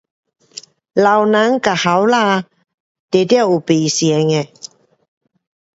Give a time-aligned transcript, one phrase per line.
[0.93, 2.49] 老人跟年轻，
[3.21, 4.47] 一点有不同的。